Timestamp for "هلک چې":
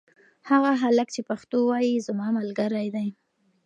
0.81-1.21